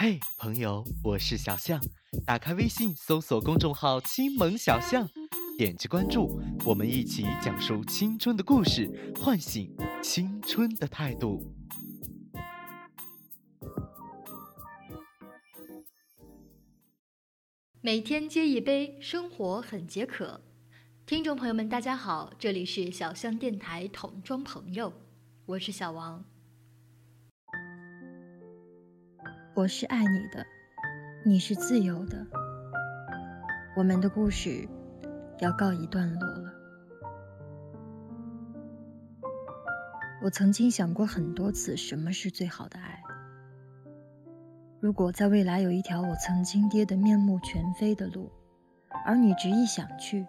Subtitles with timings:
[0.00, 1.80] 嘿，朋友，我是小象。
[2.24, 5.08] 打开微信，搜索公众号“青萌小象”，
[5.58, 11.52] 点击关注，我们一起讲述青春的故事，唤醒青春的态度。
[17.80, 20.40] 每天接一杯，生活很解渴。
[21.06, 24.92] 听众朋友们，大家好，这里是小象电台桶装朋友，
[25.44, 26.24] 我是小王。
[29.58, 30.46] 我是爱你的，
[31.24, 32.24] 你是自由的。
[33.76, 34.68] 我们的故事
[35.40, 36.52] 要告一段落了。
[40.22, 43.02] 我曾经想过很多次，什么是最好的爱？
[44.78, 48.30] 如果在未来有一条我曾经跌得面目全非的路，
[49.04, 50.24] 而你执意想去，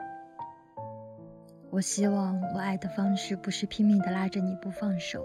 [1.70, 5.24] 我希望我爱的方式不是拼命的拉着你不放手。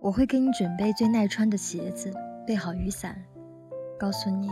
[0.00, 2.12] 我会给你准备最耐穿的鞋子，
[2.46, 3.16] 备好雨伞，
[3.98, 4.48] 告诉你，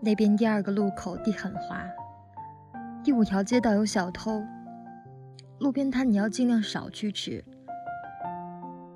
[0.00, 1.84] 那边第二个路口地很滑，
[3.02, 4.42] 第五条街道有小偷，
[5.58, 7.44] 路边摊你要尽量少去吃，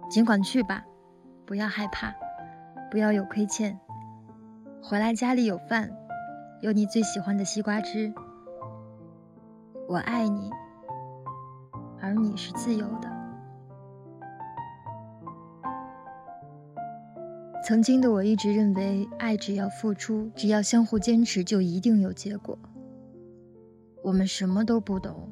[0.09, 0.85] 尽管去吧，
[1.45, 2.15] 不要害怕，
[2.91, 3.79] 不要有亏欠，
[4.83, 5.91] 回来家里有饭，
[6.63, 8.15] 有你最喜欢的西瓜汁，
[9.89, 10.51] 我爱你，
[12.01, 13.12] 而你是自由的。
[17.65, 22.59] 曾经的我一直认为，爱只要付出，只要相互坚持，就一定有结果。
[24.03, 25.31] 我们什么都不懂，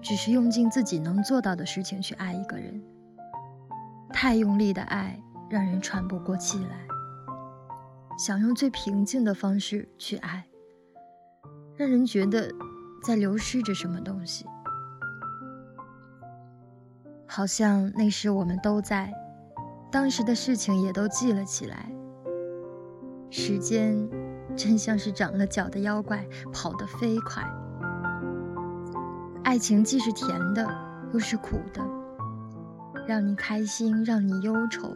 [0.00, 2.80] 只是用尽自己能做到的事情去爱一个人。
[4.12, 5.20] 太用力的爱
[5.50, 6.86] 让人喘不过气来，
[8.16, 10.46] 想用最平静的方式去爱，
[11.74, 12.52] 让人觉得
[13.02, 14.46] 在流失着什么东西。
[17.26, 19.12] 好像那时我们都在。
[19.90, 21.90] 当时的事情也都记了起来。
[23.30, 24.08] 时间
[24.56, 27.42] 真像是长了脚的妖怪，跑得飞快。
[29.44, 30.66] 爱情既是甜的，
[31.12, 31.82] 又是苦的，
[33.06, 34.94] 让你开心，让你忧愁。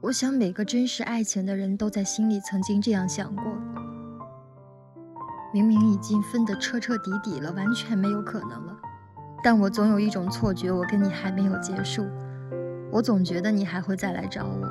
[0.00, 3.44] 我想每个真实爱情的人都在心里曾经这样想过：
[5.52, 8.76] 明明已经分得彻彻底底了，完全没有可能了。
[9.42, 12.06] 但我总有一种错觉，我跟你还没有结束，
[12.90, 14.68] 我总觉得你还会再来找我。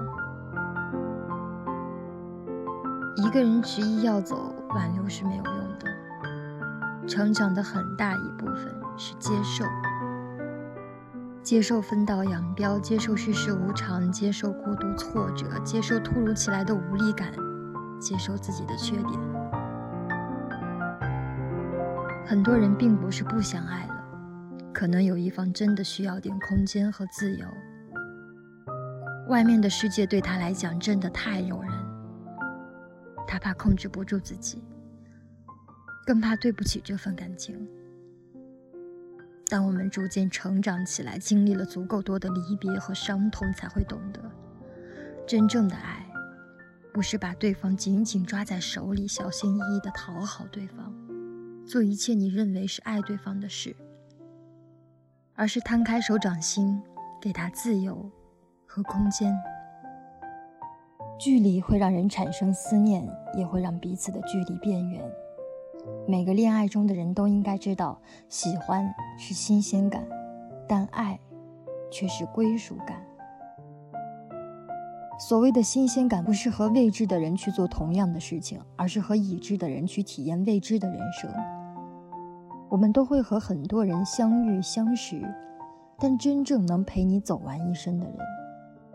[3.16, 7.08] 一个人执意要走，挽留是没有用的。
[7.08, 9.66] 成长的很大一部分是接受，
[11.42, 17.32] 接受分道扬镳，接受世事无常，接受孤独挫折，接受突如其来的无力感，
[18.00, 19.20] 接受自己的缺点。
[22.26, 23.96] 很多人并不是不想爱了。
[24.72, 27.46] 可能有一方真的需要点空间和自由。
[29.30, 31.72] 外面的世界对他来讲真的太诱人，
[33.28, 34.64] 他怕控制不住自己，
[36.04, 37.56] 更怕对不起这份感情。
[39.48, 44.20] 当我们逐渐成长起来，经历了足够多的离别和伤痛，才会懂得，
[45.28, 46.04] 真正的爱，
[46.92, 50.92] 不是把对方紧紧抓在手里，小心翼翼地讨好对方，
[51.68, 53.76] 做一切你认为是爱对方的事。
[55.36, 56.82] 而是摊开手掌心，
[57.22, 58.12] 给他自由
[58.70, 59.36] 和空间。
[61.18, 63.04] 距离会让人产生思念，
[63.36, 65.04] 也会让彼此的距离变远。
[66.08, 68.00] 每个恋爱中的人都应该知道，
[68.30, 70.08] 喜欢是新鲜感，
[70.68, 71.20] 但爱
[71.92, 73.04] 却是归属感。
[75.18, 81.30] 所谓的新鲜感，不是和未知的人去做同样的事情，而是和已知的人去体验未知的人生。
[82.70, 85.22] 我们都会和很多人相遇相识，
[85.98, 88.16] 但真正能陪你走完一生的人，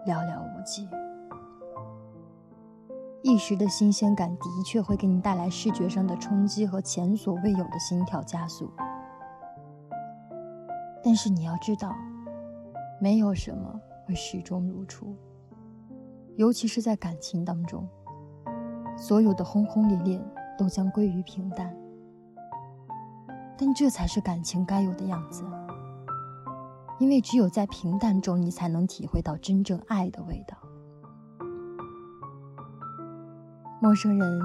[0.07, 0.89] 寥寥无几。
[3.23, 8.71] 一时的新鲜感的确会给你带来视觉上的冲击和前所未有的心跳加速，
[11.03, 11.95] 但是你要知道，
[13.01, 15.17] 没有什么会始终如初，
[16.37, 17.89] 尤其是在感情当中，
[18.95, 20.23] 所有的轰轰烈烈
[20.59, 21.75] 都将归于平淡。
[23.57, 25.43] 但这才是感情该有的样子，
[27.05, 30.56] 因为只有在平淡中，你才能体会到真正爱的味道。
[33.79, 34.41] 陌生人，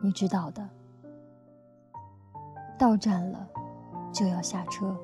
[0.00, 0.66] 你知道的，
[2.78, 3.46] 到站了
[4.10, 4.96] 就要下车，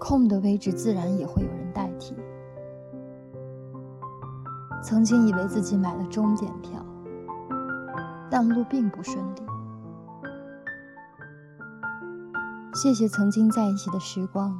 [0.00, 2.16] 空的位置自然也会有人代替。
[4.82, 6.84] 曾经以为自己买了终点票，
[8.28, 9.42] 但路并不顺利。
[12.74, 14.52] 谢谢曾经在一起的时光，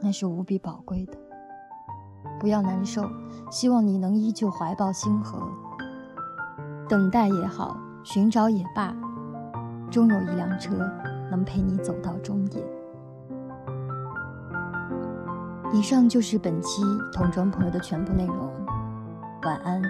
[0.00, 1.12] 那是无比宝贵的。
[2.40, 3.08] 不要难受，
[3.50, 5.48] 希望你能依旧怀抱星河。
[6.88, 8.94] 等待也好，寻找也罢，
[9.90, 10.74] 终有一辆车
[11.30, 12.64] 能陪你走到终点。
[15.72, 16.82] 以上就是本期
[17.12, 18.50] 同桌朋友的全部内容，
[19.42, 19.82] 晚安。